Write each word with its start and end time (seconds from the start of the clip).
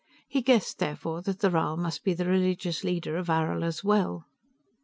He 0.27 0.41
guessed 0.41 0.79
therefore 0.79 1.21
that 1.21 1.41
the 1.41 1.51
Rhal 1.51 1.77
must 1.77 2.03
be 2.03 2.15
the 2.15 2.25
religious 2.25 2.83
ruler 2.83 3.17
of 3.17 3.27
Arrill 3.29 3.63
as 3.63 3.83
well. 3.83 4.25